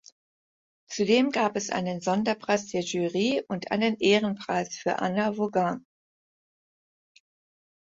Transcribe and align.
Zudem 0.87 1.29
gab 1.29 1.55
es 1.55 1.69
einen 1.69 2.01
Sonderpreis 2.01 2.69
der 2.69 2.81
Jury 2.81 3.43
und 3.47 3.69
einen 3.69 3.97
Ehrenpreis 3.99 4.75
für 4.75 4.97
Anna 4.97 5.33
Vaughan. 5.37 5.85